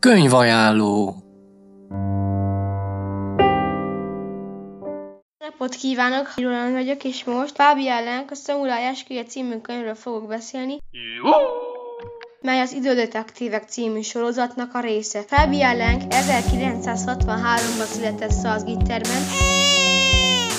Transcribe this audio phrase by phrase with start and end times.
[0.00, 1.14] Könyvajánló.
[5.38, 10.78] Napot kívánok, Roland vagyok, és most Fábi ellen a Szamuráj Esküje című könyvről fogok beszélni,
[12.40, 15.22] mely az Idődetektívek című sorozatnak a része.
[15.26, 19.22] Fábi ellen 1963-ban született Salzgitterben,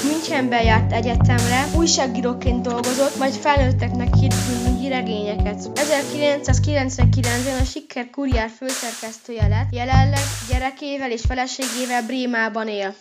[0.03, 5.69] Münchenben járt egyetemre, újságíróként dolgozott, majd felnőtteknek írt különböző regényeket.
[5.75, 12.95] 1999-ben a Siker Kurier főszerkesztője lett, jelenleg gyerekével és feleségével Brémában él.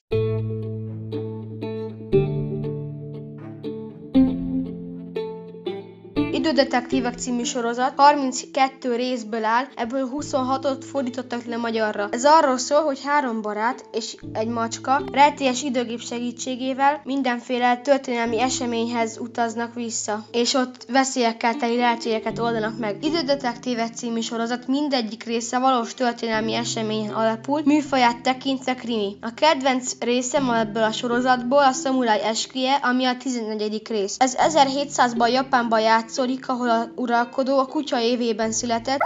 [6.33, 12.09] Idődetektívek című sorozat 32 részből áll, ebből 26-ot fordítottak le magyarra.
[12.11, 19.19] Ez arról szól, hogy három barát és egy macska rejtélyes időgép segítségével mindenféle történelmi eseményhez
[19.19, 23.05] utaznak vissza, és ott veszélyekkel teli lehetőségeket oldanak meg.
[23.05, 29.17] Idődetektívek című sorozat mindegyik része valós történelmi eseményen alapul, műfaját tekintve krimi.
[29.21, 33.83] A kedvenc részem ebből a sorozatból a Samurai esküje, ami a 14.
[33.89, 34.17] rész.
[34.19, 35.81] Ez 1700-ban Japánban
[36.21, 39.01] játszódik, ahol a uralkodó a kutya évében született,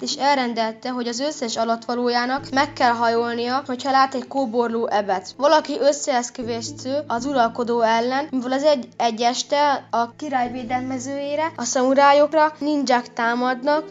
[0.00, 5.34] és elrendelte, hogy az összes alatvalójának meg kell hajolnia, hogyha lát egy kóborló ebet.
[5.36, 12.52] Valaki összeesküvésztő az uralkodó ellen, mivel az egy, egy este a király védelmezőjére, a szamurájokra
[12.58, 13.84] ninják támadnak,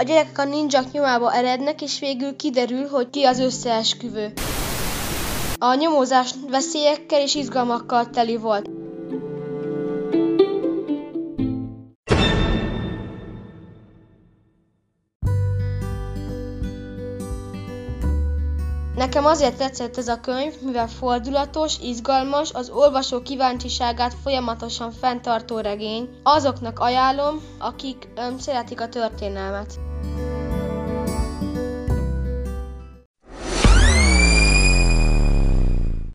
[0.00, 4.32] A gyerekek a ninják nyomába erednek, és végül kiderül, hogy ki az összeesküvő.
[5.60, 8.70] A nyomozás veszélyekkel és izgalmakkal teli volt.
[18.94, 26.08] Nekem azért tetszett ez a könyv, mivel fordulatos, izgalmas, az olvasó kíváncsiságát folyamatosan fenntartó regény.
[26.22, 29.87] Azoknak ajánlom, akik öm, szeretik a történelmet.